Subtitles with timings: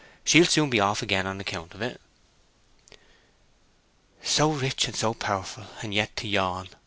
[0.23, 2.01] She'll soon be off again on account of it."
[4.23, 6.69] "So rich and so powerful, and yet to yawn!"